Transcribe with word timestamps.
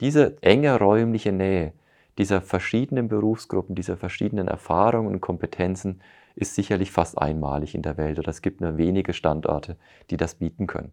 Diese 0.00 0.38
enge 0.40 0.78
räumliche 0.78 1.30
Nähe 1.30 1.74
dieser 2.16 2.40
verschiedenen 2.40 3.08
Berufsgruppen, 3.08 3.74
dieser 3.74 3.98
verschiedenen 3.98 4.48
Erfahrungen 4.48 5.12
und 5.12 5.20
Kompetenzen 5.20 6.00
ist 6.34 6.54
sicherlich 6.54 6.90
fast 6.90 7.18
einmalig 7.18 7.74
in 7.74 7.82
der 7.82 7.98
Welt 7.98 8.18
oder 8.18 8.28
es 8.28 8.40
gibt 8.40 8.62
nur 8.62 8.78
wenige 8.78 9.12
Standorte, 9.12 9.76
die 10.10 10.16
das 10.16 10.36
bieten 10.36 10.66
können. 10.66 10.92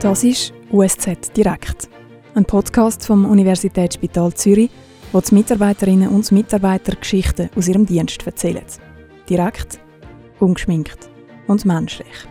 Das 0.00 0.22
ist 0.22 0.52
USZ 0.70 1.34
Direkt, 1.34 1.88
ein 2.34 2.44
Podcast 2.44 3.06
vom 3.06 3.24
Universitätsspital 3.24 4.34
Zürich, 4.34 4.70
wo 5.12 5.20
die 5.20 5.34
Mitarbeiterinnen 5.34 6.10
und 6.10 6.30
Mitarbeiter 6.30 6.94
Geschichten 6.94 7.48
aus 7.56 7.68
ihrem 7.68 7.86
Dienst 7.86 8.26
erzählen. 8.26 8.64
Direkt, 9.30 9.80
ungeschminkt 10.40 11.08
und 11.46 11.64
menschlich. 11.64 12.28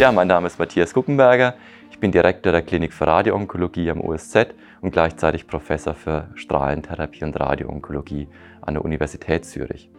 Ja, 0.00 0.10
mein 0.12 0.28
Name 0.28 0.46
ist 0.46 0.58
Matthias 0.58 0.94
Guckenberger. 0.94 1.56
Ich 1.90 1.98
bin 2.00 2.10
Direktor 2.10 2.52
der 2.52 2.62
Klinik 2.62 2.94
für 2.94 3.06
Radioonkologie 3.06 3.90
am 3.90 4.00
USZ 4.00 4.46
und 4.80 4.92
gleichzeitig 4.92 5.46
Professor 5.46 5.92
für 5.92 6.30
Strahlentherapie 6.36 7.22
und 7.22 7.38
Radioonkologie 7.38 8.26
an 8.62 8.72
der 8.72 8.84
Universität 8.86 9.44
Zürich. 9.44 9.90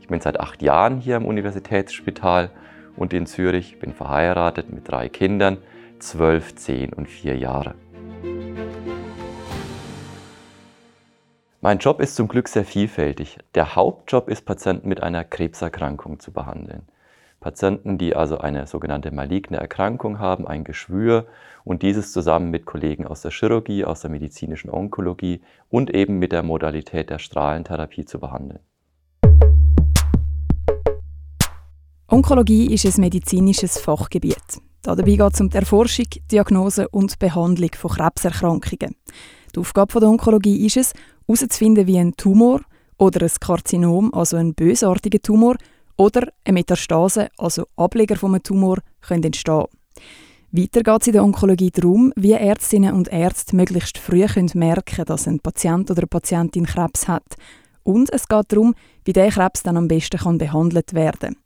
Ich 0.00 0.08
bin 0.08 0.20
seit 0.20 0.40
acht 0.40 0.60
Jahren 0.60 0.98
hier 0.98 1.14
am 1.14 1.24
Universitätsspital 1.24 2.50
und 2.96 3.12
in 3.12 3.26
Zürich, 3.26 3.78
bin 3.78 3.94
verheiratet 3.94 4.72
mit 4.72 4.88
drei 4.88 5.08
Kindern, 5.08 5.58
zwölf, 6.00 6.56
zehn 6.56 6.92
und 6.92 7.08
vier 7.08 7.38
Jahre. 7.38 7.76
Mein 11.60 11.78
Job 11.78 12.00
ist 12.00 12.16
zum 12.16 12.26
Glück 12.26 12.48
sehr 12.48 12.64
vielfältig. 12.64 13.38
Der 13.54 13.76
Hauptjob 13.76 14.28
ist, 14.28 14.46
Patienten 14.46 14.88
mit 14.88 15.00
einer 15.00 15.22
Krebserkrankung 15.22 16.18
zu 16.18 16.32
behandeln. 16.32 16.88
Patienten, 17.44 17.98
die 17.98 18.16
also 18.16 18.38
eine 18.38 18.66
sogenannte 18.66 19.10
maligne 19.10 19.58
Erkrankung 19.58 20.18
haben, 20.18 20.48
ein 20.48 20.64
Geschwür 20.64 21.26
und 21.62 21.82
dieses 21.82 22.10
zusammen 22.10 22.50
mit 22.50 22.64
Kollegen 22.64 23.06
aus 23.06 23.20
der 23.20 23.32
Chirurgie, 23.32 23.84
aus 23.84 24.00
der 24.00 24.10
medizinischen 24.10 24.70
Onkologie 24.70 25.42
und 25.68 25.94
eben 25.94 26.18
mit 26.18 26.32
der 26.32 26.42
Modalität 26.42 27.10
der 27.10 27.18
Strahlentherapie 27.18 28.06
zu 28.06 28.18
behandeln. 28.18 28.60
Onkologie 32.08 32.72
ist 32.72 32.86
ein 32.86 33.02
medizinisches 33.02 33.78
Fachgebiet. 33.78 34.62
Dabei 34.80 35.02
geht 35.02 35.20
es 35.20 35.40
um 35.42 35.50
die 35.50 35.58
Erforschung, 35.58 36.06
Diagnose 36.32 36.88
und 36.88 37.18
Behandlung 37.18 37.74
von 37.76 37.90
Krebserkrankungen. 37.90 38.96
Die 39.54 39.60
Aufgabe 39.60 40.00
der 40.00 40.08
Onkologie 40.08 40.64
ist 40.64 40.78
es, 40.78 40.92
herauszufinden, 41.26 41.86
wie 41.86 41.98
ein 41.98 42.16
Tumor 42.16 42.62
oder 42.96 43.20
ein 43.20 43.32
Karzinom, 43.38 44.14
also 44.14 44.38
ein 44.38 44.54
bösartiger 44.54 45.20
Tumor, 45.20 45.56
oder 45.96 46.28
eine 46.44 46.54
Metastase, 46.54 47.28
also 47.38 47.64
Ableger 47.76 48.16
vom 48.16 48.42
Tumor, 48.42 48.78
können 49.00 49.24
entstehen. 49.24 49.66
Weiter 50.56 50.82
geht 50.82 51.00
es 51.00 51.06
in 51.08 51.14
der 51.14 51.24
Onkologie 51.24 51.72
darum, 51.72 52.12
wie 52.14 52.32
Ärztinnen 52.32 52.94
und 52.94 53.08
Ärzte 53.08 53.56
möglichst 53.56 53.98
früh 53.98 54.24
können 54.26 54.50
merken 54.54 55.04
dass 55.04 55.26
ein 55.26 55.40
Patient 55.40 55.90
oder 55.90 56.02
eine 56.02 56.06
Patientin 56.06 56.64
Krebs 56.64 57.08
hat. 57.08 57.24
Und 57.82 58.12
es 58.12 58.28
geht 58.28 58.52
darum, 58.52 58.74
wie 59.04 59.12
der 59.12 59.30
Krebs 59.30 59.62
dann 59.62 59.76
am 59.76 59.88
besten 59.88 60.18
kann 60.18 60.38
behandelt 60.38 60.94
werden. 60.94 61.36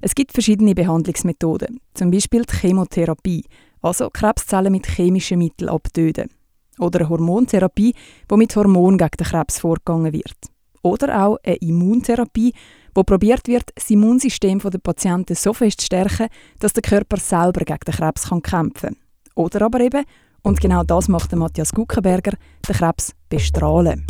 Es 0.00 0.14
gibt 0.14 0.32
verschiedene 0.32 0.74
Behandlungsmethoden, 0.74 1.80
zum 1.94 2.10
Beispiel 2.10 2.42
die 2.42 2.56
Chemotherapie, 2.56 3.44
also 3.82 4.08
Krebszellen 4.10 4.70
mit 4.70 4.86
chemischen 4.86 5.38
Mitteln 5.38 5.68
abtöten. 5.68 6.30
Oder 6.78 7.00
eine 7.00 7.08
Hormontherapie, 7.08 7.94
wo 8.28 8.36
mit 8.36 8.54
Hormonen 8.54 8.98
gegen 8.98 9.16
den 9.18 9.26
Krebs 9.26 9.58
vorgegangen 9.58 10.12
wird. 10.12 10.36
Oder 10.82 11.24
auch 11.24 11.38
eine 11.44 11.56
Immuntherapie, 11.56 12.52
wo 12.94 13.02
probiert 13.02 13.46
wird, 13.48 13.70
das 13.74 13.90
Immunsystem 13.90 14.58
der 14.58 14.78
Patienten 14.78 15.34
so 15.34 15.52
fest 15.52 15.80
zu 15.80 15.86
stärken, 15.86 16.28
dass 16.60 16.72
der 16.72 16.82
Körper 16.82 17.16
selber 17.18 17.64
gegen 17.64 17.80
den 17.86 17.94
Krebs 17.94 18.28
kämpfen 18.28 18.72
kann. 18.72 18.96
Oder 19.34 19.62
aber 19.62 19.80
eben, 19.80 20.04
und 20.42 20.60
genau 20.60 20.84
das 20.84 21.08
macht 21.08 21.34
Matthias 21.34 21.72
Guckenberger, 21.72 22.32
den 22.68 22.74
Krebs 22.74 23.14
bestrahlen. 23.28 24.06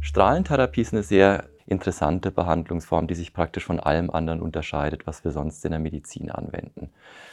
Strahlentherapie 0.00 0.82
ist 0.82 0.92
eine 0.92 1.02
sehr 1.02 1.48
interessante 1.66 2.30
Behandlungsform, 2.30 3.06
die 3.06 3.14
sich 3.14 3.32
praktisch 3.32 3.64
von 3.64 3.80
allem 3.80 4.10
anderen 4.10 4.40
unterscheidet, 4.40 5.06
was 5.06 5.24
wir 5.24 5.32
sonst 5.32 5.64
in 5.64 5.72
der 5.72 5.80
Medizin 5.80 6.30
anwenden. 6.30 6.90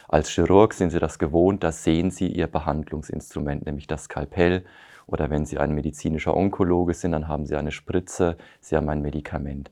Als 0.07 0.29
Chirurg 0.29 0.73
sind 0.73 0.89
Sie 0.89 0.99
das 0.99 1.19
gewohnt, 1.19 1.63
da 1.63 1.71
sehen 1.71 2.11
Sie 2.11 2.27
Ihr 2.27 2.47
Behandlungsinstrument, 2.47 3.66
nämlich 3.66 3.88
das 3.88 4.05
Skalpell 4.05 4.66
oder 5.05 5.29
wenn 5.29 5.45
Sie 5.45 5.57
ein 5.57 5.73
medizinischer 5.73 6.35
Onkologe 6.35 6.93
sind, 6.93 7.11
dann 7.11 7.27
haben 7.27 7.45
Sie 7.45 7.55
eine 7.55 7.72
Spritze, 7.72 8.38
Sie 8.59 8.75
haben 8.75 8.89
ein 8.89 9.01
Medikament. 9.01 9.72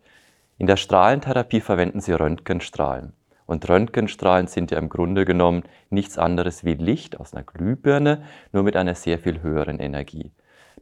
In 0.57 0.67
der 0.67 0.77
Strahlentherapie 0.77 1.61
verwenden 1.61 2.01
Sie 2.01 2.11
Röntgenstrahlen. 2.11 3.13
Und 3.47 3.67
Röntgenstrahlen 3.67 4.47
sind 4.47 4.71
ja 4.71 4.77
im 4.77 4.89
Grunde 4.89 5.25
genommen 5.25 5.63
nichts 5.89 6.17
anderes 6.17 6.63
wie 6.63 6.75
Licht 6.75 7.19
aus 7.19 7.33
einer 7.33 7.43
Glühbirne, 7.43 8.23
nur 8.53 8.63
mit 8.63 8.77
einer 8.77 8.95
sehr 8.95 9.19
viel 9.19 9.41
höheren 9.41 9.79
Energie. 9.79 10.31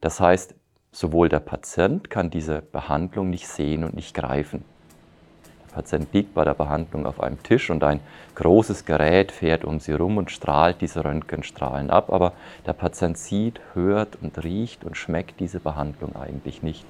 Das 0.01 0.19
heißt, 0.19 0.55
sowohl 0.91 1.29
der 1.29 1.39
Patient 1.39 2.09
kann 2.09 2.29
diese 2.29 2.61
Behandlung 2.61 3.29
nicht 3.29 3.47
sehen 3.47 3.83
und 3.83 3.93
nicht 3.93 4.13
greifen. 4.15 4.63
Patient 5.71 6.11
liegt 6.13 6.33
bei 6.33 6.43
der 6.43 6.55
Behandlung 6.55 7.05
auf 7.05 7.21
einem 7.21 7.41
Tisch 7.43 7.69
und 7.69 7.83
ein 7.83 7.99
großes 8.35 8.85
Gerät 8.85 9.31
fährt 9.31 9.63
um 9.63 9.79
sie 9.79 9.91
herum 9.91 10.17
und 10.17 10.31
strahlt 10.31 10.81
diese 10.81 11.05
Röntgenstrahlen 11.05 11.89
ab, 11.89 12.11
aber 12.11 12.33
der 12.65 12.73
Patient 12.73 13.17
sieht, 13.17 13.61
hört 13.73 14.17
und 14.21 14.43
riecht 14.43 14.83
und 14.83 14.97
schmeckt 14.97 15.39
diese 15.39 15.59
Behandlung 15.59 16.15
eigentlich 16.15 16.63
nicht. 16.63 16.85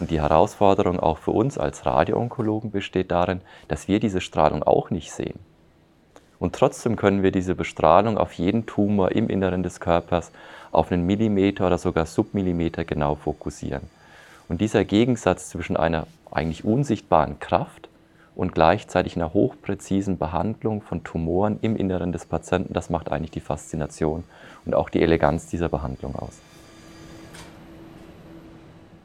Und 0.00 0.10
die 0.10 0.20
Herausforderung 0.20 0.98
auch 0.98 1.18
für 1.18 1.30
uns 1.30 1.56
als 1.56 1.86
Radioonkologen 1.86 2.72
besteht 2.72 3.10
darin, 3.10 3.40
dass 3.68 3.86
wir 3.88 4.00
diese 4.00 4.20
Strahlung 4.20 4.62
auch 4.64 4.90
nicht 4.90 5.12
sehen. 5.12 5.38
Und 6.44 6.54
trotzdem 6.54 6.96
können 6.96 7.22
wir 7.22 7.30
diese 7.30 7.54
Bestrahlung 7.54 8.18
auf 8.18 8.34
jeden 8.34 8.66
Tumor 8.66 9.12
im 9.12 9.30
Inneren 9.30 9.62
des 9.62 9.80
Körpers 9.80 10.30
auf 10.72 10.92
einen 10.92 11.06
Millimeter 11.06 11.66
oder 11.66 11.78
sogar 11.78 12.04
Submillimeter 12.04 12.84
genau 12.84 13.14
fokussieren. 13.14 13.80
Und 14.50 14.60
dieser 14.60 14.84
Gegensatz 14.84 15.48
zwischen 15.48 15.74
einer 15.74 16.06
eigentlich 16.30 16.62
unsichtbaren 16.62 17.40
Kraft 17.40 17.88
und 18.34 18.52
gleichzeitig 18.52 19.16
einer 19.16 19.32
hochpräzisen 19.32 20.18
Behandlung 20.18 20.82
von 20.82 21.02
Tumoren 21.02 21.60
im 21.62 21.76
Inneren 21.76 22.12
des 22.12 22.26
Patienten, 22.26 22.74
das 22.74 22.90
macht 22.90 23.10
eigentlich 23.10 23.30
die 23.30 23.40
Faszination 23.40 24.22
und 24.66 24.74
auch 24.74 24.90
die 24.90 25.00
Eleganz 25.00 25.46
dieser 25.46 25.70
Behandlung 25.70 26.14
aus. 26.14 26.40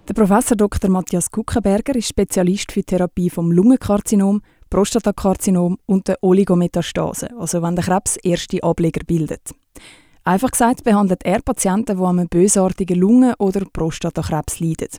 Der 0.10 0.14
Professor 0.14 0.58
Dr. 0.58 0.90
Matthias 0.90 1.32
Kuckenberger 1.32 1.96
ist 1.96 2.10
Spezialist 2.10 2.74
für 2.74 2.84
Therapie 2.84 3.30
vom 3.30 3.50
Lungenkarzinom, 3.50 4.42
Prostatakarzinom 4.70 5.78
und 5.86 6.08
der 6.08 6.18
Oligometastase, 6.22 7.30
also 7.38 7.62
wenn 7.62 7.76
der 7.76 7.86
Krebs 7.86 8.18
erste 8.18 8.64
Ableger 8.64 9.02
bildet. 9.06 9.42
Einfach 10.24 10.52
gesagt 10.52 10.84
behandelt 10.84 11.26
er 11.26 11.42
Patienten, 11.42 11.98
die 11.98 12.04
an 12.04 12.20
einem 12.20 12.30
bösartigen 12.30 13.00
Lungen- 13.00 13.34
oder 13.40 13.62
Prostatakrebs 13.72 14.60
leiden. 14.60 14.90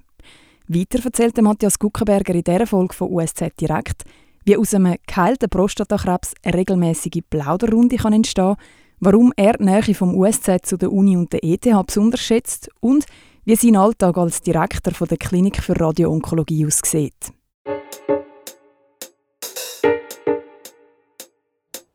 Weiter 0.68 1.04
erzählte 1.04 1.42
Matthias 1.42 1.78
Guckenberger 1.78 2.34
in 2.34 2.44
dieser 2.44 2.66
Folge 2.66 2.94
von 2.94 3.10
USZ 3.10 3.52
Direkt, 3.60 4.04
wie 4.44 4.56
aus 4.56 4.74
einem 4.74 4.96
geheilten 5.06 5.50
Prostatakrebs 5.50 6.34
eine 6.42 6.58
regelmäßige 6.58 7.22
Plauderrunde 7.28 7.96
kann 7.96 8.12
entstehen 8.12 8.56
warum 9.00 9.32
er 9.36 9.54
die 9.54 9.64
Nähe 9.64 9.94
vom 9.94 10.14
USZ 10.14 10.60
zu 10.62 10.76
der 10.76 10.92
Uni 10.92 11.16
und 11.16 11.32
der 11.32 11.42
ETH 11.42 11.66
besonders 11.86 12.20
schätzt 12.20 12.70
und 12.80 13.06
wie 13.44 13.56
sein 13.56 13.76
Alltag 13.76 14.16
als 14.18 14.42
Direktor 14.42 14.92
von 14.92 15.08
der 15.08 15.16
Klinik 15.16 15.62
für 15.62 15.78
Radioonkologie 15.78 16.66
aussieht. 16.66 17.32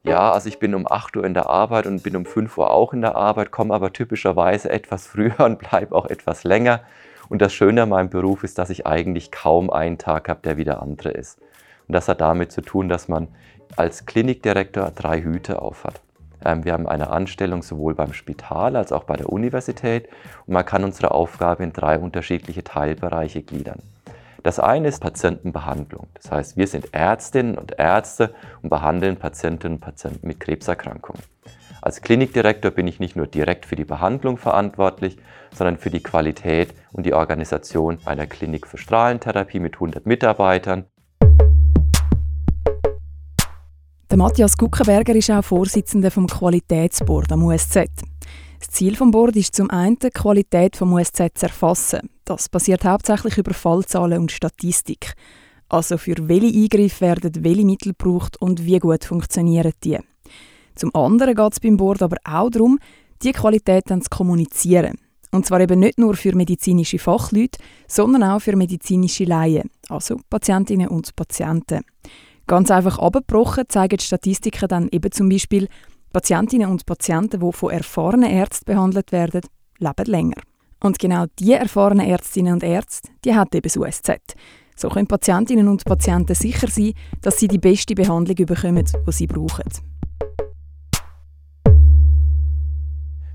Ja, 0.06 0.32
also 0.32 0.48
ich 0.50 0.60
bin 0.60 0.76
um 0.76 0.86
8 0.88 1.18
Uhr 1.18 1.24
in 1.26 1.34
der 1.34 1.50
Arbeit 1.50 1.88
und 1.88 2.04
bin 2.04 2.16
um 2.16 2.26
5 2.26 2.58
Uhr 2.60 2.70
auch 2.70 2.94
in 2.94 3.02
der 3.02 3.16
Arbeit, 3.16 3.50
komme 3.50 3.74
aber 3.74 3.92
typischerweise 3.92 4.70
etwas 4.70 5.08
früher 5.08 5.40
und 5.40 5.60
bleibe 5.60 5.96
auch 5.96 6.06
etwas 6.06 6.44
länger. 6.44 6.82
Und 7.28 7.42
das 7.42 7.54
Schöne 7.54 7.84
an 7.84 7.90
meinem 7.90 8.10
Beruf 8.10 8.44
ist, 8.44 8.60
dass 8.60 8.70
ich 8.70 8.86
eigentlich 8.86 9.32
kaum 9.32 9.72
einen 9.72 9.98
Tag 9.98 10.30
habe, 10.30 10.42
der 10.44 10.58
wie 10.58 10.64
der 10.64 10.82
andere 10.82 11.10
ist. 11.10 11.40
Und 11.88 11.94
das 11.94 12.08
hat 12.08 12.22
damit 12.22 12.52
zu 12.52 12.62
tun, 12.62 12.88
dass 12.88 13.08
man 13.08 13.30
als 13.76 14.06
Klinikdirektor 14.06 14.92
drei 14.92 15.22
Hüte 15.22 15.60
aufhat. 15.62 16.02
Ähm, 16.44 16.64
wir 16.66 16.74
haben 16.74 16.88
eine 16.88 17.10
Anstellung 17.10 17.64
sowohl 17.64 17.96
beim 17.96 18.14
Spital 18.14 18.76
als 18.76 18.92
auch 18.92 19.06
bei 19.06 19.16
der 19.16 19.30
Universität 19.30 20.08
und 20.46 20.54
man 20.54 20.66
kann 20.66 20.84
unsere 20.84 21.12
Aufgabe 21.12 21.64
in 21.64 21.74
drei 21.74 21.98
unterschiedliche 21.98 22.64
Teilbereiche 22.64 23.42
gliedern. 23.42 23.82
Das 24.46 24.60
eine 24.60 24.90
ist 24.90 25.00
Patientenbehandlung. 25.00 26.06
Das 26.14 26.30
heißt, 26.30 26.56
wir 26.56 26.68
sind 26.68 26.94
Ärztinnen 26.94 27.58
und 27.58 27.80
Ärzte 27.80 28.36
und 28.62 28.70
behandeln 28.70 29.18
Patientinnen 29.18 29.78
und 29.78 29.82
Patienten 29.82 30.28
mit 30.28 30.40
Krebserkrankungen. 30.40 31.24
Als 31.82 32.02
Klinikdirektor 32.02 32.70
bin 32.70 32.86
ich 32.86 33.00
nicht 33.00 33.16
nur 33.16 33.26
direkt 33.26 33.66
für 33.66 33.76
die 33.76 33.86
Behandlung 33.86 34.38
verantwortlich, 34.38 35.18
sondern 35.52 35.78
für 35.78 35.90
die 35.90 36.04
Qualität 36.04 36.76
und 36.92 37.08
die 37.08 37.16
Organisation 37.16 37.98
einer 38.06 38.28
Klinik 38.28 38.68
für 38.68 38.78
Strahlentherapie 38.78 39.60
mit 39.60 39.74
100 39.74 40.06
Mitarbeitern. 40.06 40.86
Der 44.12 44.18
Matthias 44.20 44.56
Guckenberger 44.58 45.16
ist 45.16 45.32
auch 45.32 45.44
Vorsitzender 45.44 46.12
vom 46.12 46.28
Qualitätsboard 46.28 47.32
am 47.32 47.46
USZ. 47.46 47.90
Das 48.60 48.70
Ziel 48.70 48.96
vom 48.96 49.12
Board 49.12 49.36
ist 49.36 49.56
zum 49.56 49.70
einen, 49.70 50.00
die 50.00 50.10
Qualität 50.10 50.76
vom 50.76 50.94
USZ 50.94 51.32
zu 51.36 51.46
erfassen. 51.46 52.10
Das 52.24 52.50
passiert 52.50 52.86
hauptsächlich 52.86 53.38
über 53.38 53.54
Fallzahlen 53.54 54.22
und 54.22 54.32
Statistik. 54.32 55.14
Also 55.70 55.98
für 55.98 56.16
welche 56.28 56.58
Eingriffe 56.58 57.02
werden 57.02 57.44
welche 57.44 57.66
Mittel 57.66 57.94
gebraucht 57.94 58.38
und 58.42 58.66
wie 58.66 58.80
gut 58.80 59.04
funktionieren 59.04 59.74
die. 59.84 60.00
Zum 60.76 60.94
anderen 60.94 61.36
geht 61.36 61.54
es 61.54 61.60
beim 61.60 61.78
Board 61.78 62.02
aber 62.02 62.18
auch 62.24 62.50
darum, 62.50 62.80
die 63.24 63.32
Qualität 63.32 63.86
dann 63.88 64.02
zu 64.02 64.10
kommunizieren. 64.10 64.98
Und 65.32 65.46
zwar 65.46 65.60
eben 65.60 65.80
nicht 65.80 65.98
nur 65.98 66.16
für 66.16 66.36
medizinische 66.36 67.00
Fachleute, 67.00 67.60
sondern 67.88 68.24
auch 68.24 68.40
für 68.40 68.56
medizinische 68.56 69.26
Laien, 69.26 69.70
also 69.90 70.18
Patientinnen 70.30 70.88
und 70.88 71.16
Patienten. 71.16 71.82
Ganz 72.48 72.70
einfach 72.70 73.00
abgebrochen 73.00 73.66
zeigen 73.68 73.98
die 73.98 74.06
Statistiken 74.06 74.68
dann 74.68 74.88
eben 74.92 75.12
zum 75.12 75.30
Beispiel, 75.30 75.68
Patientinnen 76.16 76.70
und 76.72 76.86
Patienten, 76.86 77.42
die 77.42 77.52
von 77.52 77.72
erfahrenen 77.72 78.32
Ärzten 78.32 78.64
behandelt 78.64 79.12
werden, 79.12 79.42
leben 79.80 80.06
länger. 80.06 80.42
Und 80.80 80.98
genau 80.98 81.26
diese 81.38 81.56
erfahrenen 81.56 82.08
Ärztinnen 82.08 82.54
und 82.54 82.64
Ärzte, 82.64 83.10
die 83.26 83.36
haben 83.36 83.50
eben 83.54 83.64
das 83.64 83.76
USZ. 83.76 84.22
So 84.78 84.88
können 84.88 85.08
Patientinnen 85.08 85.68
und 85.68 85.84
Patienten 85.84 86.34
sicher 86.34 86.70
sein, 86.70 86.94
dass 87.22 87.38
sie 87.38 87.50
die 87.50 87.58
beste 87.58 87.96
Behandlung 87.96 88.46
bekommen, 88.46 88.86
die 88.86 89.12
sie 89.12 89.28
brauchen. 89.28 89.66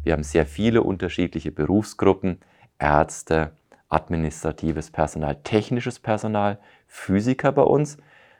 Wir 0.02 0.14
haben 0.14 0.22
sehr 0.22 0.46
viele 0.46 0.82
unterschiedliche 0.82 1.52
Berufsgruppen, 1.52 2.38
Ärzte, 2.78 3.52
administratives 3.90 4.90
Personal, 4.90 5.36
technisches 5.42 5.98
Personal, 5.98 6.58
Physiker 6.86 7.52
bei 7.52 7.60
uns. 7.60 7.98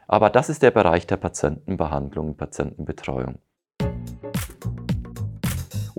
Aber 0.09 0.31
das 0.31 0.49
ist 0.49 0.63
der 0.63 0.71
Bereich 0.71 1.07
der 1.07 1.19
Patientenbehandlung 1.19 2.29
und 2.29 2.37
Patientenbetreuung. 2.39 3.39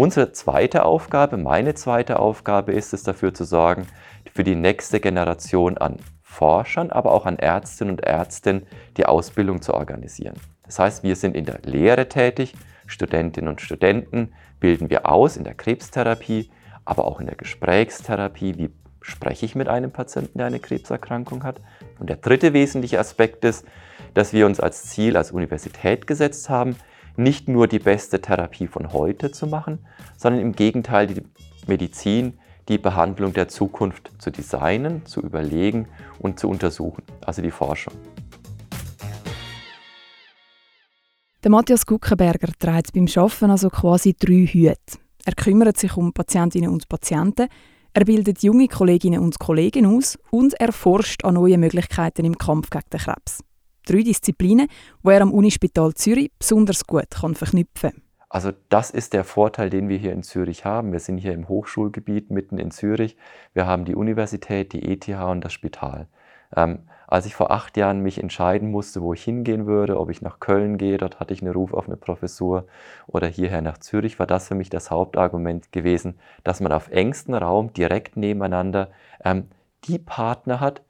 Unsere 0.01 0.31
zweite 0.31 0.83
Aufgabe, 0.83 1.38
meine 1.38 1.75
zweite 1.75 2.18
Aufgabe 2.18 2.71
ist 2.71 2.92
es, 2.92 3.03
dafür 3.03 3.36
zu 3.36 3.44
sorgen, 3.44 3.86
für 4.33 4.44
die 4.44 4.56
nächste 4.56 5.00
Generation 5.00 5.77
an 5.77 5.98
Forschern, 6.24 6.89
aber 6.89 7.12
auch 7.12 7.27
an 7.27 7.38
Ärztinnen 7.38 7.92
und 7.92 8.03
Ärzten 8.03 8.65
die 8.98 9.06
Ausbildung 9.06 9.62
zu 9.62 9.75
organisieren. 9.75 10.33
Das 10.63 10.80
heißt, 10.80 11.03
wir 11.03 11.15
sind 11.15 11.36
in 11.36 11.45
der 11.45 11.59
Lehre 11.65 12.09
tätig, 12.09 12.56
Studentinnen 12.88 13.48
und 13.48 13.62
Studenten 13.62 14.33
bilden 14.59 14.89
wir 14.89 15.07
aus 15.07 15.38
in 15.38 15.44
der 15.44 15.53
Krebstherapie, 15.53 16.50
aber 16.83 17.06
auch 17.06 17.19
in 17.19 17.27
der 17.27 17.36
Gesprächstherapie. 17.36 18.57
Wie 18.57 18.71
spreche 19.01 19.45
ich 19.45 19.54
mit 19.54 19.68
einem 19.68 19.92
Patienten, 19.92 20.39
der 20.39 20.47
eine 20.47 20.59
Krebserkrankung 20.59 21.44
hat? 21.44 21.62
Und 22.00 22.09
der 22.09 22.18
dritte 22.18 22.54
wesentliche 22.54 22.97
Aspekt 22.97 23.45
ist, 23.45 23.68
dass 24.15 24.33
wir 24.33 24.47
uns 24.47 24.59
als 24.59 24.83
Ziel 24.88 25.15
als 25.15 25.30
Universität 25.30 26.07
gesetzt 26.07 26.50
haben, 26.50 26.75
nicht 27.23 27.47
nur 27.47 27.68
die 27.68 27.79
beste 27.79 28.21
Therapie 28.21 28.68
von 28.68 28.94
heute 28.94 29.31
zu 29.31 29.47
machen, 29.47 29.79
sondern 30.18 30.41
im 30.41 30.53
Gegenteil 30.53 31.07
die 31.07 31.21
Medizin, 31.68 32.39
die 32.68 32.77
Behandlung 32.77 33.33
der 33.33 33.47
Zukunft 33.47 34.12
zu 34.19 34.31
designen, 34.31 35.06
zu 35.06 35.21
überlegen 35.21 35.88
und 36.19 36.39
zu 36.39 36.50
untersuchen, 36.50 37.03
also 37.25 37.41
die 37.41 37.51
Forschung. 37.51 37.94
Der 41.44 41.50
Matthias 41.50 41.85
Guckenberger 41.85 42.50
trägt 42.59 42.94
beim 42.94 43.07
Arbeiten 43.15 43.50
also 43.50 43.69
quasi 43.69 44.13
drei 44.13 44.45
Hüte. 44.45 45.00
Er 45.25 45.33
kümmert 45.33 45.77
sich 45.77 45.97
um 45.97 46.13
Patientinnen 46.13 46.69
und 46.69 46.88
Patienten, 46.88 47.47
er 47.94 48.06
bildet 48.06 48.41
junge 48.41 48.68
Kolleginnen 48.68 49.19
und 49.19 49.38
Kollegen 49.38 49.85
aus 49.85 50.18
und 50.29 50.53
er 50.59 50.71
forscht 50.71 51.25
an 51.25 51.33
neuen 51.33 51.59
Möglichkeiten 51.59 52.25
im 52.25 52.38
Kampf 52.38 52.69
gegen 52.69 52.85
den 52.94 53.00
Krebs. 53.00 53.44
Drei 53.86 54.04
Disziplinen, 54.04 54.68
die 55.04 55.10
er 55.10 55.22
am 55.22 55.31
Unispital 55.31 55.94
Zürich 55.94 56.31
besonders 56.38 56.86
gut 56.86 57.10
kann 57.10 57.36
verknüpfen 57.36 57.92
kann. 57.92 58.01
Also 58.30 58.51
das 58.69 58.92
ist 58.92 59.12
der 59.12 59.25
Vorteil, 59.25 59.69
den 59.69 59.89
wir 59.89 59.98
hier 59.98 60.13
in 60.13 60.24
Zürich 60.24 60.63
haben. 60.63 60.94
Wir 60.94 61.01
sind 61.01 61.18
hier 61.18 61.33
im 61.33 61.50
Hochschulgebiet 61.50 62.31
mitten 62.31 62.57
in 62.57 62.72
Zürich. 62.72 63.18
Wir 63.54 63.66
haben 63.66 63.83
die 63.83 63.94
Universität, 63.94 64.72
die 64.72 64.89
ETH 64.89 65.10
und 65.10 65.44
das 65.44 65.51
Spital. 65.51 66.07
Ähm, 66.56 66.80
als 67.07 67.25
ich 67.25 67.36
vor 67.36 67.51
acht 67.51 67.75
Jahren 67.75 68.00
mich 68.00 68.24
entscheiden 68.24 68.72
musste, 68.72 69.01
wo 69.01 69.13
ich 69.13 69.22
hingehen 69.22 69.66
würde, 69.66 70.00
ob 70.00 70.10
ich 70.10 70.22
nach 70.22 70.39
Köln 70.39 70.78
gehe, 70.78 70.98
dort 70.98 71.19
hatte 71.19 71.33
ich 71.33 71.42
einen 71.42 71.51
Ruf 71.51 71.74
auf 71.74 71.88
eine 71.88 71.98
Professur, 71.98 72.68
oder 73.06 73.28
hierher 73.28 73.62
nach 73.62 73.80
Zürich, 73.80 74.18
war 74.18 74.28
das 74.28 74.48
für 74.48 74.56
mich 74.56 74.69
das 74.69 74.92
Hauptargument 74.92 75.74
gewesen, 75.74 76.18
dass 76.45 76.62
man 76.62 76.72
auf 76.72 76.89
engstem 76.89 77.36
Raum 77.36 77.74
direkt 77.74 78.16
nebeneinander 78.16 78.92
ähm, 79.25 79.50
die 79.83 80.00
Partner 80.00 80.62
hat, 80.62 80.83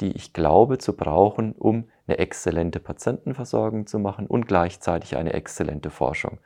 die 0.00 0.10
ich 0.16 0.32
glaube 0.32 0.78
zu 0.78 0.96
brauchen, 0.96 1.52
um 1.52 1.84
eine 2.08 2.18
exzellente 2.18 2.80
Patientenversorgung 2.80 3.86
zu 3.86 3.98
machen 3.98 4.26
und 4.26 4.48
gleichzeitig 4.48 5.16
eine 5.16 5.34
exzellente 5.34 5.90
Forschung. 5.90 6.38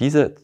Diese 0.00 0.34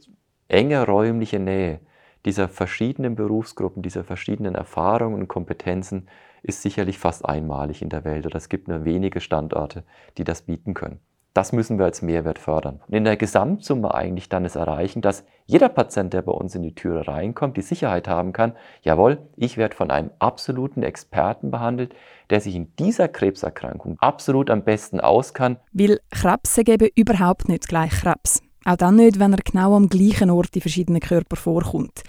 enge 0.49 0.87
räumliche 0.87 1.39
Nähe 1.39 1.81
dieser 2.25 2.49
verschiedenen 2.49 3.15
Berufsgruppen, 3.15 3.83
dieser 3.83 4.03
verschiedenen 4.03 4.55
Erfahrungen 4.55 5.21
und 5.21 5.29
Kompetenzen 5.29 6.09
ist 6.43 6.63
sicherlich 6.63 6.99
fast 6.99 7.25
einmalig 7.25 7.83
in 7.83 7.91
der 7.91 8.05
Welt 8.05 8.27
oder 8.27 8.37
es 8.37 8.49
gibt 8.49 8.69
nur 8.69 8.85
wenige 8.85 9.21
Standorte, 9.21 9.85
die 10.17 10.25
das 10.25 10.43
bieten 10.43 10.75
können. 10.75 11.01
Das 11.35 11.53
müssen 11.53 11.79
wir 11.79 11.85
als 11.85 12.01
Mehrwert 12.01 12.39
fördern. 12.39 12.81
Und 12.87 12.95
in 12.95 13.03
der 13.03 13.17
Gesamtsumme 13.17 13.93
eigentlich 13.93 14.29
dann 14.29 14.45
es 14.45 14.55
erreichen, 14.55 15.03
dass 15.03 15.25
jeder 15.47 15.69
Patient, 15.69 16.13
der 16.15 16.23
bei 16.23 16.31
uns 16.31 16.55
in 16.55 16.63
die 16.63 16.77
Türe 16.77 17.09
reinkommt, 17.09 17.57
die 17.57 17.63
Sicherheit 17.63 18.07
haben 18.07 18.33
kann, 18.33 18.53
jawohl, 18.83 19.19
ich 19.37 19.57
werde 19.57 19.75
von 19.75 19.91
einem 19.91 20.11
absoluten 20.21 20.85
Experten 20.85 21.51
behandelt, 21.51 21.93
der 22.31 22.41
sich 22.41 22.55
in 22.55 22.73
dieser 22.77 23.09
Krebserkrankung 23.09 23.97
absolut 23.99 24.49
am 24.49 24.63
besten 24.63 25.01
auskann. 25.01 25.59
Weil 25.73 25.99
Krebs 26.13 26.55
geben 26.55 26.89
überhaupt 26.95 27.49
nicht 27.49 27.67
gleich 27.67 27.91
Krebs. 27.91 28.41
Auch 28.65 28.77
dann 28.77 28.97
nicht, 28.97 29.19
wenn 29.19 29.33
er 29.33 29.41
genau 29.45 29.75
am 29.75 29.89
gleichen 29.89 30.31
Ort 30.31 30.55
in 30.55 30.63
verschiedenen 30.63 31.01
Körpern 31.01 31.37
vorkommt. 31.37 32.05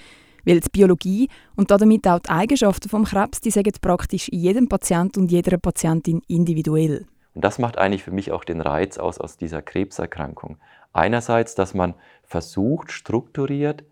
Weil 0.46 0.60
die 0.60 0.70
Biologie 0.72 1.30
und 1.56 1.72
damit 1.72 2.08
auch 2.08 2.20
die 2.20 2.30
Eigenschaften 2.30 2.90
des 2.90 3.10
Krebs, 3.10 3.42
die 3.42 3.50
sagen 3.50 3.74
praktisch 3.82 4.30
jedem 4.32 4.70
Patient 4.70 5.18
und 5.18 5.32
jeder 5.32 5.58
Patientin 5.58 6.22
individuell. 6.28 7.08
Und 7.36 7.44
das 7.44 7.60
macht 7.60 7.78
eigentlich 7.78 8.04
für 8.04 8.12
mich 8.12 8.32
auch 8.32 8.44
den 8.44 8.62
Reiz 8.62 8.98
aus 8.98 9.20
aus 9.20 9.38
dieser 9.38 9.62
Krebserkrankung. 9.62 10.58
Einerseits, 10.94 11.54
dass 11.54 11.74
man 11.74 11.94
versucht, 12.24 12.92
strukturiert 12.92 13.84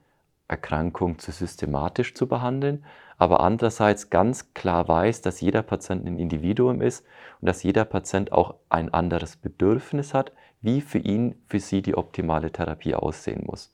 Erkrankung 0.47 1.19
zu 1.19 1.31
systematisch 1.31 2.15
zu 2.15 2.27
behandeln, 2.27 2.85
aber 3.17 3.41
andererseits 3.41 4.09
ganz 4.09 4.53
klar 4.53 4.87
weiß, 4.87 5.21
dass 5.21 5.41
jeder 5.41 5.61
Patient 5.61 6.05
ein 6.05 6.17
Individuum 6.17 6.81
ist 6.81 7.05
und 7.41 7.47
dass 7.47 7.63
jeder 7.63 7.85
Patient 7.85 8.31
auch 8.31 8.55
ein 8.69 8.93
anderes 8.93 9.35
Bedürfnis 9.35 10.13
hat, 10.13 10.31
wie 10.61 10.81
für 10.81 10.99
ihn, 10.99 11.35
für 11.47 11.59
sie 11.59 11.81
die 11.81 11.95
optimale 11.95 12.51
Therapie 12.51 12.95
aussehen 12.95 13.43
muss. 13.45 13.73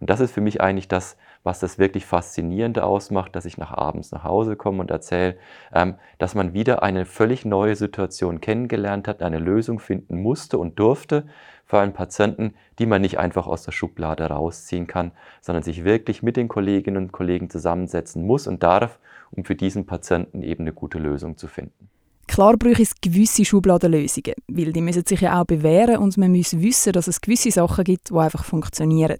Und 0.00 0.10
das 0.10 0.20
ist 0.20 0.32
für 0.32 0.40
mich 0.40 0.60
eigentlich 0.60 0.88
das, 0.88 1.16
was 1.44 1.60
das 1.60 1.78
wirklich 1.78 2.06
Faszinierende 2.06 2.82
ausmacht, 2.82 3.36
dass 3.36 3.44
ich 3.44 3.58
nach 3.58 3.70
abends 3.70 4.10
nach 4.10 4.24
Hause 4.24 4.56
komme 4.56 4.80
und 4.80 4.90
erzähle, 4.90 5.36
ähm, 5.72 5.94
dass 6.18 6.34
man 6.34 6.54
wieder 6.54 6.82
eine 6.82 7.04
völlig 7.04 7.44
neue 7.44 7.76
Situation 7.76 8.40
kennengelernt 8.40 9.06
hat, 9.06 9.22
eine 9.22 9.38
Lösung 9.38 9.78
finden 9.78 10.20
musste 10.20 10.58
und 10.58 10.78
durfte 10.78 11.26
für 11.66 11.78
einen 11.78 11.92
Patienten, 11.92 12.54
die 12.78 12.86
man 12.86 13.02
nicht 13.02 13.18
einfach 13.18 13.46
aus 13.46 13.62
der 13.62 13.72
Schublade 13.72 14.24
rausziehen 14.24 14.86
kann, 14.86 15.12
sondern 15.40 15.62
sich 15.62 15.84
wirklich 15.84 16.22
mit 16.22 16.36
den 16.36 16.48
Kolleginnen 16.48 17.04
und 17.04 17.12
Kollegen 17.12 17.50
zusammensetzen 17.50 18.26
muss 18.26 18.46
und 18.46 18.62
darf, 18.62 18.98
um 19.30 19.44
für 19.44 19.54
diesen 19.54 19.86
Patienten 19.86 20.42
eben 20.42 20.64
eine 20.64 20.72
gute 20.72 20.98
Lösung 20.98 21.36
zu 21.36 21.46
finden. 21.46 21.90
Klar 22.26 22.56
brauche 22.56 22.82
es 22.82 22.94
gewisse 23.00 23.44
Schubladenlösungen, 23.44 24.34
weil 24.48 24.72
die 24.72 24.80
müssen 24.80 25.04
sich 25.04 25.20
ja 25.20 25.40
auch 25.40 25.44
bewähren 25.44 25.98
und 25.98 26.16
man 26.16 26.32
muss 26.32 26.58
wissen, 26.58 26.94
dass 26.94 27.06
es 27.06 27.20
gewisse 27.20 27.50
Sachen 27.50 27.84
gibt, 27.84 28.10
die 28.10 28.14
einfach 28.14 28.44
funktionieren. 28.44 29.18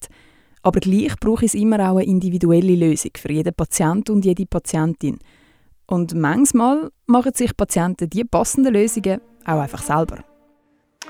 Aber 0.64 0.80
gleich 0.80 1.14
brauche 1.20 1.44
es 1.44 1.54
immer 1.54 1.78
auch 1.90 1.98
eine 1.98 2.06
individuelle 2.06 2.74
Lösung 2.74 3.10
für 3.18 3.30
jeden 3.30 3.54
Patient 3.54 4.08
und 4.08 4.24
jede 4.24 4.46
Patientin. 4.46 5.18
Und 5.86 6.14
manchmal 6.14 6.90
machen 7.06 7.34
sich 7.34 7.54
Patienten 7.54 8.08
die 8.08 8.24
passenden 8.24 8.72
Lösungen 8.72 9.20
auch 9.44 9.60
einfach 9.60 9.82
selber. 9.82 10.24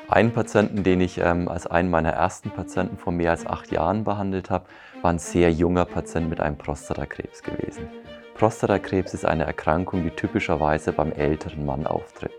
Einen 0.09 0.33
Patienten, 0.33 0.83
den 0.83 1.01
ich 1.01 1.19
ähm, 1.19 1.49
als 1.49 1.69
einen 1.69 1.89
meiner 1.89 2.11
ersten 2.11 2.51
Patienten 2.51 2.99
vor 2.99 3.13
mehr 3.13 3.31
als 3.31 3.47
acht 3.47 3.71
Jahren 3.71 4.03
behandelt 4.03 4.51
habe, 4.51 4.67
war 5.03 5.13
ein 5.13 5.21
sehr 5.21 5.53
junger 5.53 5.85
Patient 5.85 6.29
mit 6.29 6.41
einem 6.41 6.59
Prostatakrebs 6.59 7.45
gewesen. 7.45 7.87
Prostatakrebs 8.35 9.15
ist 9.15 9.25
eine 9.25 9.45
Erkrankung, 9.45 10.03
die 10.03 10.11
typischerweise 10.11 10.93
beim 10.93 11.13
älteren 11.13 11.65
Mann 11.65 11.87
auftritt. 11.87 12.33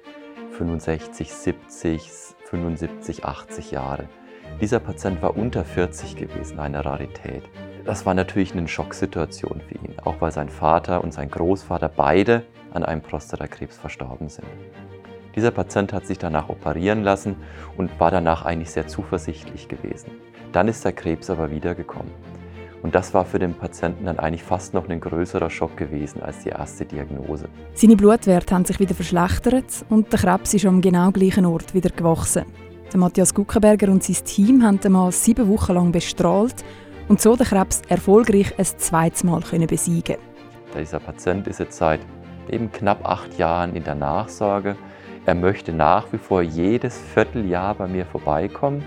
65, 0.51 1.33
70, 1.33 2.11
75, 2.49 3.23
80 3.23 3.71
Jahre. 3.71 4.09
Dieser 4.61 4.79
Patient 4.79 5.21
war 5.21 5.35
unter 5.35 5.65
40 5.65 6.15
gewesen, 6.15 6.59
eine 6.59 6.85
Rarität. 6.85 7.43
Das 7.83 8.05
war 8.05 8.13
natürlich 8.13 8.53
eine 8.53 8.69
Schocksituation 8.69 9.59
für 9.59 9.75
ihn, 9.75 9.95
auch 10.05 10.21
weil 10.21 10.31
sein 10.31 10.47
Vater 10.47 11.03
und 11.03 11.13
sein 11.13 11.29
Großvater 11.29 11.89
beide 11.89 12.43
an 12.71 12.83
einem 12.85 13.01
Prostatakrebs 13.01 13.77
verstorben 13.77 14.29
sind. 14.29 14.47
Dieser 15.35 15.51
Patient 15.51 15.91
hat 15.91 16.07
sich 16.07 16.19
danach 16.19 16.47
operieren 16.47 17.03
lassen 17.03 17.35
und 17.75 17.99
war 17.99 18.11
danach 18.11 18.45
eigentlich 18.45 18.71
sehr 18.71 18.87
zuversichtlich 18.87 19.67
gewesen. 19.67 20.11
Dann 20.53 20.69
ist 20.69 20.85
der 20.85 20.93
Krebs 20.93 21.29
aber 21.29 21.51
wiedergekommen. 21.51 22.11
Und 22.81 22.95
das 22.95 23.13
war 23.13 23.25
für 23.25 23.39
den 23.39 23.55
Patienten 23.55 24.05
dann 24.05 24.19
eigentlich 24.19 24.43
fast 24.43 24.73
noch 24.73 24.87
ein 24.87 25.01
größerer 25.01 25.49
Schock 25.49 25.75
gewesen 25.75 26.21
als 26.21 26.43
die 26.43 26.49
erste 26.49 26.85
Diagnose. 26.85 27.49
Seine 27.73 27.97
Blutwerte 27.97 28.55
haben 28.55 28.63
sich 28.63 28.79
wieder 28.79 28.95
verschlechtert 28.95 29.85
und 29.89 30.13
der 30.13 30.19
Krebs 30.19 30.53
ist 30.53 30.65
am 30.65 30.79
genau 30.79 31.11
gleichen 31.11 31.45
Ort 31.45 31.73
wieder 31.73 31.89
gewachsen. 31.89 32.45
Der 32.91 32.99
Matthias 32.99 33.33
Guckenberger 33.33 33.89
und 33.91 34.03
sein 34.03 34.23
Team 34.25 34.63
haben 34.63 34.79
den 34.79 34.91
mal 34.91 35.11
sieben 35.11 35.47
Wochen 35.49 35.73
lang 35.73 35.91
bestrahlt 35.91 36.63
und 37.07 37.19
so 37.19 37.35
den 37.35 37.45
Krebs 37.45 37.81
erfolgreich 37.87 38.53
ein 38.57 38.65
zweites 38.65 39.23
Mal 39.23 39.41
besiegen 39.67 40.17
Dieser 40.77 40.99
Patient 40.99 41.47
ist 41.47 41.59
jetzt 41.59 41.77
seit 41.77 41.99
eben 42.49 42.71
knapp 42.71 43.03
acht 43.03 43.37
Jahren 43.39 43.75
in 43.75 43.83
der 43.83 43.95
Nachsorge. 43.95 44.75
Er 45.25 45.35
möchte 45.35 45.73
nach 45.73 46.13
wie 46.13 46.19
vor 46.19 46.43
jedes 46.43 46.97
Vierteljahr 46.97 47.73
bei 47.73 47.87
mir 47.87 48.05
vorbeikommen. 48.05 48.83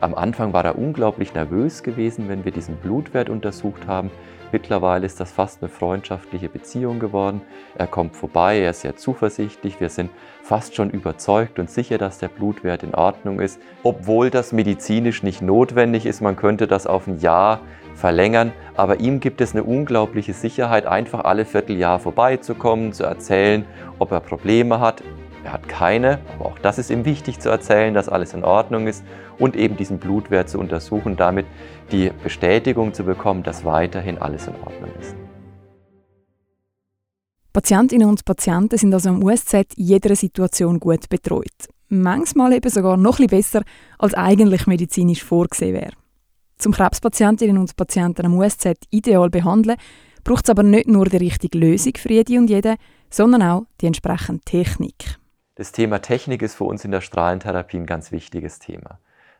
Am 0.00 0.14
Anfang 0.14 0.52
war 0.54 0.64
er 0.64 0.78
unglaublich 0.78 1.34
nervös 1.34 1.82
gewesen, 1.82 2.28
wenn 2.28 2.44
wir 2.44 2.52
diesen 2.52 2.76
Blutwert 2.76 3.28
untersucht 3.28 3.86
haben. 3.86 4.10
Mittlerweile 4.54 5.04
ist 5.04 5.18
das 5.18 5.32
fast 5.32 5.60
eine 5.60 5.68
freundschaftliche 5.68 6.48
Beziehung 6.48 7.00
geworden. 7.00 7.42
Er 7.74 7.88
kommt 7.88 8.14
vorbei, 8.14 8.60
er 8.60 8.70
ist 8.70 8.82
sehr 8.82 8.94
zuversichtlich. 8.94 9.80
Wir 9.80 9.88
sind 9.88 10.12
fast 10.44 10.76
schon 10.76 10.90
überzeugt 10.90 11.58
und 11.58 11.68
sicher, 11.68 11.98
dass 11.98 12.18
der 12.18 12.28
Blutwert 12.28 12.84
in 12.84 12.94
Ordnung 12.94 13.40
ist. 13.40 13.60
Obwohl 13.82 14.30
das 14.30 14.52
medizinisch 14.52 15.24
nicht 15.24 15.42
notwendig 15.42 16.06
ist, 16.06 16.20
man 16.20 16.36
könnte 16.36 16.68
das 16.68 16.86
auf 16.86 17.08
ein 17.08 17.18
Jahr 17.18 17.62
verlängern. 17.96 18.52
Aber 18.76 19.00
ihm 19.00 19.18
gibt 19.18 19.40
es 19.40 19.54
eine 19.54 19.64
unglaubliche 19.64 20.34
Sicherheit, 20.34 20.86
einfach 20.86 21.24
alle 21.24 21.46
Vierteljahr 21.46 21.98
vorbeizukommen, 21.98 22.92
zu 22.92 23.02
erzählen, 23.02 23.64
ob 23.98 24.12
er 24.12 24.20
Probleme 24.20 24.78
hat. 24.78 25.02
Er 25.44 25.52
hat 25.52 25.68
keine, 25.68 26.20
aber 26.34 26.46
auch 26.46 26.58
das 26.58 26.78
ist 26.78 26.90
ihm 26.90 27.04
wichtig 27.04 27.38
zu 27.38 27.50
erzählen, 27.50 27.92
dass 27.92 28.08
alles 28.08 28.32
in 28.32 28.44
Ordnung 28.44 28.86
ist 28.86 29.04
und 29.38 29.56
eben 29.56 29.76
diesen 29.76 29.98
Blutwert 29.98 30.48
zu 30.48 30.58
untersuchen, 30.58 31.16
damit 31.16 31.44
die 31.92 32.10
Bestätigung 32.22 32.94
zu 32.94 33.04
bekommen, 33.04 33.42
dass 33.42 33.64
weiterhin 33.64 34.16
alles 34.16 34.46
in 34.46 34.54
Ordnung 34.64 34.90
ist. 34.98 35.14
Patientinnen 37.52 38.08
und 38.08 38.24
Patienten 38.24 38.78
sind 38.78 38.94
also 38.94 39.10
am 39.10 39.22
USZ 39.22 39.74
jeder 39.76 40.16
Situation 40.16 40.80
gut 40.80 41.08
betreut. 41.08 41.68
Manchmal 41.88 42.54
eben 42.54 42.70
sogar 42.70 42.96
noch 42.96 43.20
ein 43.20 43.26
besser, 43.26 43.62
als 43.98 44.14
eigentlich 44.14 44.66
medizinisch 44.66 45.22
vorgesehen 45.22 45.74
wäre. 45.74 45.92
Zum 46.56 46.72
Krebspatientinnen 46.72 47.58
und 47.58 47.76
Patienten 47.76 48.26
am 48.26 48.38
USZ 48.38 48.72
ideal 48.90 49.28
behandeln, 49.28 49.76
braucht 50.24 50.46
es 50.46 50.50
aber 50.50 50.62
nicht 50.62 50.88
nur 50.88 51.04
die 51.04 51.18
richtige 51.18 51.58
Lösung 51.58 51.92
für 51.96 52.10
jede 52.10 52.38
und 52.38 52.48
jeden, 52.48 52.76
sondern 53.10 53.42
auch 53.42 53.66
die 53.80 53.86
entsprechende 53.86 54.40
Technik. 54.44 55.18
Das 55.56 55.70
Thema 55.70 56.00
Technik 56.00 56.42
ist 56.42 56.56
für 56.56 56.64
uns 56.64 56.84
in 56.84 56.90
der 56.90 57.00
Strahlentherapie 57.00 57.76
ein 57.76 57.86
ganz 57.86 58.10
wichtiges 58.10 58.58
Thema. 58.58 58.98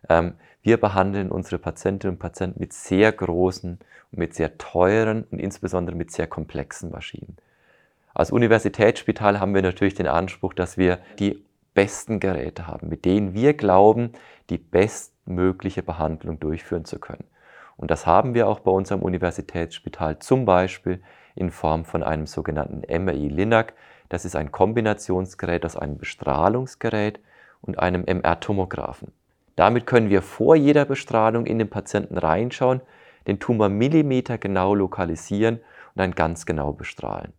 Ähm, 0.09 0.35
wir 0.63 0.79
behandeln 0.79 1.31
unsere 1.31 1.59
Patientinnen 1.59 2.15
und 2.15 2.21
Patienten 2.21 2.61
mit 2.61 2.73
sehr 2.73 3.11
großen 3.11 3.79
und 4.13 4.19
mit 4.19 4.35
sehr 4.35 4.57
teuren 4.57 5.25
und 5.31 5.41
insbesondere 5.41 5.97
mit 5.97 6.13
sehr 6.13 6.29
komplexen 6.29 6.91
Maschinen. 6.91 7.37
Als 8.15 8.31
Universitätsspital 8.31 9.41
haben 9.41 9.55
wir 9.55 9.63
natürlich 9.63 9.95
den 9.95 10.07
Anspruch, 10.07 10.55
dass 10.55 10.79
wir 10.79 11.01
die 11.19 11.45
besten 11.75 12.21
Geräte 12.21 12.69
haben, 12.69 12.89
mit 12.89 13.05
denen 13.05 13.35
wir 13.35 13.55
glauben, 13.55 14.13
die 14.51 14.59
bestmögliche 14.59 15.83
Behandlung 15.83 16.39
durchführen 16.39 16.85
zu 16.85 17.01
können. 17.01 17.25
Und 17.77 17.91
das 17.91 18.07
haben 18.07 18.35
wir 18.35 18.47
auch 18.47 18.61
bei 18.61 18.71
unserem 18.71 19.03
Universitätsspital 19.03 20.21
zum 20.21 20.45
Beispiel 20.45 21.03
in 21.35 21.51
Form 21.51 21.85
von 21.85 22.05
einem 22.05 22.29
sogenannten 22.29 22.83
MRI-Linac, 22.89 23.73
das 24.09 24.25
ist 24.25 24.37
ein 24.37 24.53
Kombinationsgerät 24.53 25.65
aus 25.65 25.77
einem 25.77 25.99
Bestrahlungsgerät 25.99 27.21
und 27.63 27.79
einem 27.79 28.05
MR-Tomographen. 28.05 29.13
Damit 29.57 29.87
können 29.87 30.11
wir 30.11 30.23
vor 30.23 30.57
jeder 30.57 30.85
Bestrahlung 30.85 31.47
in 31.47 31.59
den 31.59 31.71
Patienten 31.71 32.19
reinschauen, 32.19 32.81
den 33.27 33.39
Tumor 33.39 33.69
Millimeter 33.69 34.37
genau 34.37 34.75
lokalisieren 34.75 35.57
und 35.57 35.97
dann 35.97 36.13
ganz 36.13 36.45
genau 36.45 36.73
bestrahlen. 36.73 37.33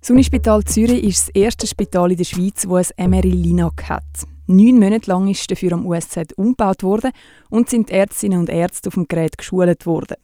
Das 0.00 0.10
Unispital 0.10 0.62
Zürich 0.62 1.02
ist 1.02 1.28
das 1.28 1.34
erste 1.34 1.66
Spital 1.66 2.12
in 2.12 2.18
der 2.18 2.24
Schweiz, 2.24 2.64
das 2.68 2.96
ein 2.96 3.10
MRI-Linac 3.10 3.88
hat. 3.88 4.04
Neun 4.46 4.78
Monate 4.78 5.10
lang 5.10 5.26
ist 5.26 5.50
dafür 5.50 5.72
am 5.72 5.84
USZ 5.84 6.32
umgebaut 6.36 6.84
worden 6.84 7.10
und 7.50 7.68
sind 7.68 7.90
Ärztinnen 7.90 8.38
und 8.38 8.48
Ärzte 8.48 8.88
auf 8.88 8.94
dem 8.94 9.08
Gerät 9.08 9.36
geschult 9.36 9.84
worden. 9.84 10.16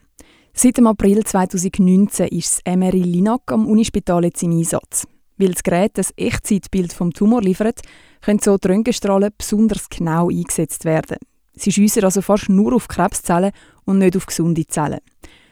Seit 0.54 0.76
dem 0.76 0.86
April 0.86 1.24
2019 1.24 2.28
ist 2.28 2.62
das 2.64 2.76
MRI 2.76 3.02
Linac 3.02 3.50
am 3.50 3.66
Unispital 3.66 4.24
jetzt 4.24 4.42
im 4.42 4.52
Einsatz. 4.52 5.06
Weil 5.38 5.52
das 5.52 5.62
Gerät 5.62 5.98
ein 5.98 6.04
Echtzeitbild 6.16 6.92
vom 6.92 7.12
Tumor 7.12 7.40
liefert, 7.40 7.80
können 8.20 8.38
so 8.38 8.58
die 8.58 8.68
Röntgenstrahlen 8.68 9.32
besonders 9.36 9.88
genau 9.88 10.28
eingesetzt 10.28 10.84
werden. 10.84 11.16
Sie 11.54 11.72
schiessen 11.72 12.04
also 12.04 12.20
fast 12.20 12.48
nur 12.48 12.74
auf 12.74 12.86
Krebszellen 12.86 13.52
und 13.84 13.98
nicht 13.98 14.16
auf 14.16 14.26
gesunde 14.26 14.66
Zellen. 14.66 15.00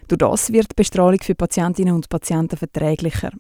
Durch 0.07 0.19
das 0.19 0.53
wird 0.53 0.73
die 0.73 0.77
Bestrahlung 0.77 1.21
für 1.23 1.35
Patientinnen 1.35 1.95
und 1.95 2.09
Patienten 2.09 2.57
verträglicher. 2.57 3.33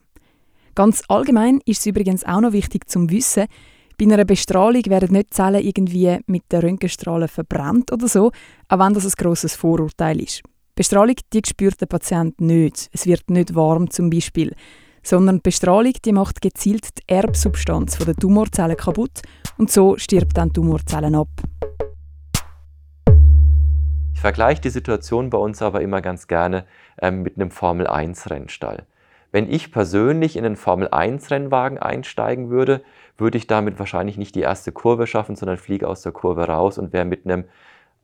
Ganz 0.75 1.02
allgemein 1.09 1.61
ist 1.67 1.81
es 1.81 1.87
übrigens 1.87 2.25
auch 2.25 2.40
noch 2.40 2.52
wichtig 2.52 2.88
zu 2.88 3.09
wissen, 3.11 3.47
bei 3.99 4.07
einer 4.07 4.25
Bestrahlung 4.25 4.83
werden 4.87 5.12
nicht 5.12 5.35
Zellen 5.35 5.62
irgendwie 5.62 6.19
mit 6.26 6.50
den 6.50 6.61
Röntgenstrahlen 6.61 7.29
verbrannt 7.29 7.93
oder 7.93 8.09
so, 8.09 8.33
auch 8.69 8.79
wenn 8.79 8.95
das 8.95 9.05
ein 9.05 9.12
grosses 9.14 9.55
Vorurteil 9.55 10.23
ist. 10.23 10.43
Bestrahlung 10.80 11.16
die 11.34 11.42
spürt 11.46 11.78
der 11.82 11.84
Patient 11.84 12.40
nicht. 12.40 12.88
Es 12.94 13.04
wird 13.04 13.28
nicht 13.28 13.54
warm 13.54 13.90
zum 13.90 14.08
Beispiel. 14.08 14.54
Sondern 15.02 15.37
die 15.37 15.42
Bestrahlung 15.42 15.92
die 16.02 16.12
macht 16.12 16.40
gezielt 16.40 16.88
die 16.96 17.02
Erbsubstanz 17.06 17.99
der 17.99 18.14
Tumorzellen 18.14 18.78
kaputt 18.78 19.20
und 19.58 19.70
so 19.70 19.99
stirbt 19.99 20.38
dann 20.38 20.49
die 20.49 20.54
Tumorzellen 20.54 21.16
ab. 21.16 21.28
Ich 24.14 24.20
vergleiche 24.22 24.62
die 24.62 24.70
Situation 24.70 25.28
bei 25.28 25.37
uns 25.37 25.60
aber 25.60 25.82
immer 25.82 26.00
ganz 26.00 26.28
gerne 26.28 26.64
ähm, 27.02 27.25
mit 27.25 27.37
einem 27.37 27.50
Formel-1-Rennstall. 27.50 28.87
Wenn 29.32 29.52
ich 29.52 29.72
persönlich 29.72 30.34
in 30.34 30.46
einen 30.46 30.56
Formel-1-Rennwagen 30.56 31.76
einsteigen 31.76 32.49
würde, 32.49 32.82
würde 33.18 33.37
ich 33.37 33.46
damit 33.46 33.78
wahrscheinlich 33.78 34.16
nicht 34.16 34.34
die 34.34 34.40
erste 34.40 34.72
Kurve 34.72 35.06
schaffen, 35.06 35.37
sondern 35.37 35.58
fliege 35.58 35.87
aus 35.87 36.00
der 36.00 36.12
Kurve 36.12 36.46
raus 36.46 36.78
und 36.78 36.94
wäre 36.94 37.04
mit 37.04 37.26
einem 37.26 37.44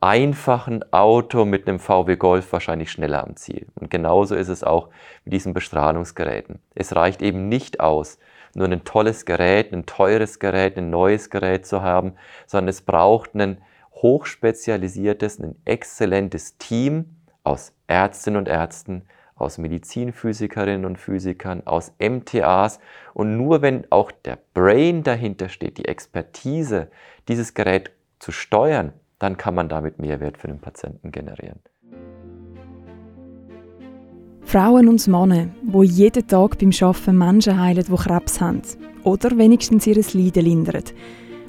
einfachen 0.07 0.85
Auto 0.93 1.45
mit 1.45 1.67
einem 1.67 1.81
VW 1.81 2.15
Golf 2.15 2.53
wahrscheinlich 2.53 2.93
schneller 2.93 3.25
am 3.25 3.35
Ziel. 3.35 3.67
Und 3.75 3.91
genauso 3.91 4.37
ist 4.37 4.49
es 4.49 4.63
auch 4.63 4.89
mit 5.25 5.35
diesen 5.35 5.53
Bestrahlungsgeräten. 5.53 6.61
Es 6.77 6.95
reicht 6.95 7.23
eben 7.23 7.49
nicht 7.49 7.81
aus, 7.81 8.21
nur 8.55 8.69
ein 8.69 8.85
tolles 8.85 9.25
Gerät, 9.25 9.73
ein 9.73 9.85
teures 9.85 10.39
Gerät, 10.39 10.79
ein 10.79 10.91
neues 10.91 11.29
Gerät 11.29 11.67
zu 11.67 11.83
haben, 11.83 12.13
sondern 12.47 12.69
es 12.69 12.83
braucht 12.83 13.35
ein 13.35 13.59
hochspezialisiertes, 13.95 15.41
ein 15.41 15.57
exzellentes 15.65 16.57
Team 16.57 17.17
aus 17.43 17.73
Ärztinnen 17.89 18.39
und 18.39 18.49
Ärzten, 18.49 19.03
aus 19.35 19.59
Medizinphysikerinnen 19.59 20.85
und 20.85 20.99
Physikern, 20.99 21.67
aus 21.67 21.93
MTAs. 21.99 22.79
Und 23.13 23.37
nur 23.37 23.61
wenn 23.61 23.91
auch 23.91 24.13
der 24.13 24.39
Brain 24.55 25.03
dahinter 25.03 25.49
steht, 25.49 25.79
die 25.79 25.87
Expertise, 25.87 26.93
dieses 27.27 27.55
Gerät 27.55 27.91
zu 28.21 28.31
steuern, 28.31 28.93
dann 29.19 29.37
kann 29.37 29.55
man 29.55 29.69
damit 29.69 29.99
Mehrwert 29.99 30.39
für 30.39 30.49
den 30.49 30.61
Patienten 30.61 31.11
generieren. 31.11 31.61
Frauen 34.43 34.89
und 34.89 35.07
Männer, 35.09 35.49
die 35.63 35.85
jeden 35.87 36.27
Tag 36.29 36.59
beim 36.59 36.71
Arbeiten 36.81 37.19
Menschen 37.19 37.61
heilen, 37.61 37.85
die 37.85 37.97
Krebs 37.97 38.41
haben 38.41 38.63
oder 39.03 39.37
wenigstens 39.37 39.87
ihr 39.89 39.97
Leiden 39.97 40.45
lindern, 40.45 40.85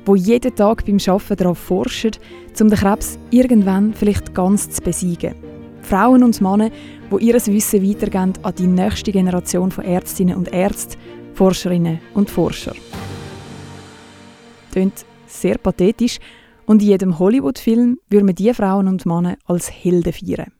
die 0.08 0.20
jeden 0.20 0.56
Tag 0.56 0.84
beim 0.86 0.98
Arbeiten 1.06 1.36
darauf 1.36 1.60
forschen, 1.60 2.12
um 2.60 2.70
den 2.70 2.78
Krebs 2.78 3.20
irgendwann 3.30 3.94
vielleicht 3.94 4.34
ganz 4.34 4.72
zu 4.72 4.82
besiegen. 4.82 5.36
Frauen 5.84 6.24
und 6.24 6.42
Männer, 6.42 6.72
die 7.12 7.26
ihr 7.26 7.36
Wissen 7.36 7.88
weitergeben 7.88 8.34
an 8.42 8.56
die 8.56 8.68
nächste 8.68 9.12
Generation 9.12 9.72
von 9.72 9.86
Ärztinnen 9.86 10.36
und 10.36 10.52
Ärzten, 10.52 11.00
Forscherinnen 11.36 12.00
und 12.16 12.30
Forscher. 12.30 12.74
Klingt 14.72 15.06
sehr 15.28 15.58
pathetisch, 15.60 16.20
und 16.68 16.82
in 16.82 16.90
jedem 16.90 17.18
Hollywood-Film 17.18 17.98
würde 18.10 18.26
man 18.26 18.36
diese 18.36 18.54
Frauen 18.54 18.88
und 18.88 19.06
Männer 19.06 19.38
als 19.46 19.72
Helden 19.72 20.14
feiern. 20.14 20.52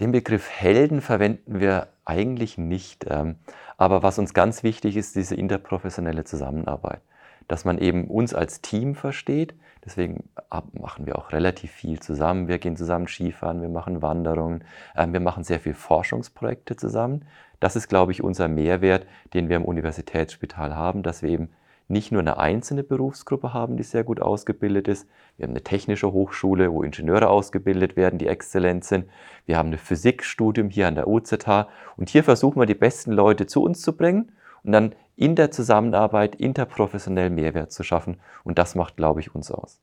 Den 0.00 0.10
Begriff 0.10 0.50
Helden 0.50 1.00
verwenden 1.00 1.60
wir 1.60 1.88
eigentlich 2.04 2.58
nicht. 2.58 3.06
Ähm, 3.08 3.36
aber 3.76 4.02
was 4.02 4.18
uns 4.18 4.34
ganz 4.34 4.62
wichtig 4.62 4.96
ist, 4.96 5.14
diese 5.14 5.36
interprofessionelle 5.36 6.24
Zusammenarbeit. 6.24 7.02
Dass 7.46 7.64
man 7.64 7.78
eben 7.78 8.08
uns 8.08 8.34
als 8.34 8.62
Team 8.62 8.94
versteht. 8.94 9.54
Deswegen 9.84 10.24
machen 10.72 11.04
wir 11.04 11.18
auch 11.18 11.30
relativ 11.30 11.70
viel 11.70 12.00
zusammen. 12.00 12.48
Wir 12.48 12.58
gehen 12.58 12.76
zusammen 12.76 13.06
Skifahren, 13.06 13.60
wir 13.60 13.68
machen 13.68 14.00
Wanderungen, 14.00 14.64
ähm, 14.96 15.12
wir 15.12 15.20
machen 15.20 15.44
sehr 15.44 15.60
viele 15.60 15.74
Forschungsprojekte 15.74 16.74
zusammen. 16.76 17.26
Das 17.60 17.76
ist, 17.76 17.88
glaube 17.88 18.12
ich, 18.12 18.22
unser 18.22 18.48
Mehrwert, 18.48 19.06
den 19.34 19.50
wir 19.50 19.56
im 19.56 19.64
Universitätsspital 19.64 20.74
haben, 20.74 21.02
dass 21.02 21.22
wir 21.22 21.28
eben 21.28 21.50
nicht 21.88 22.12
nur 22.12 22.20
eine 22.20 22.38
einzelne 22.38 22.82
Berufsgruppe 22.82 23.52
haben, 23.52 23.76
die 23.76 23.82
sehr 23.82 24.04
gut 24.04 24.20
ausgebildet 24.20 24.88
ist. 24.88 25.08
Wir 25.36 25.44
haben 25.44 25.52
eine 25.52 25.62
technische 25.62 26.12
Hochschule, 26.12 26.72
wo 26.72 26.82
Ingenieure 26.82 27.28
ausgebildet 27.28 27.96
werden, 27.96 28.18
die 28.18 28.26
exzellent 28.26 28.84
sind. 28.84 29.06
Wir 29.46 29.58
haben 29.58 29.70
ein 29.70 29.78
Physikstudium 29.78 30.70
hier 30.70 30.88
an 30.88 30.94
der 30.94 31.08
UZH 31.08 31.68
und 31.96 32.08
hier 32.08 32.24
versuchen 32.24 32.60
wir 32.60 32.66
die 32.66 32.74
besten 32.74 33.12
Leute 33.12 33.46
zu 33.46 33.62
uns 33.62 33.82
zu 33.82 33.96
bringen 33.96 34.32
und 34.62 34.72
dann 34.72 34.94
in 35.16 35.36
der 35.36 35.50
Zusammenarbeit 35.50 36.34
interprofessionell 36.34 37.30
Mehrwert 37.30 37.72
zu 37.72 37.82
schaffen 37.82 38.16
und 38.42 38.58
das 38.58 38.74
macht, 38.74 38.96
glaube 38.96 39.20
ich, 39.20 39.34
uns 39.34 39.50
aus. 39.50 39.80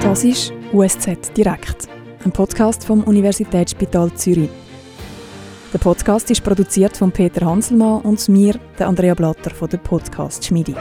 Das 0.00 0.22
ist 0.22 0.52
USZ 0.72 1.36
Direkt, 1.36 1.88
ein 2.24 2.30
Podcast 2.30 2.86
vom 2.86 3.02
Universitätsspital 3.02 4.12
Zürich. 4.14 4.63
Der 5.74 5.80
Podcast 5.80 6.30
ist 6.30 6.44
produziert 6.44 6.96
von 6.96 7.10
Peter 7.10 7.44
Hanselmann 7.44 8.02
und 8.02 8.28
mir, 8.28 8.54
der 8.78 8.86
Andrea 8.86 9.12
Blatter 9.12 9.50
von 9.50 9.68
der 9.68 9.78
Podcast 9.78 10.44
Schmiede. 10.44 10.76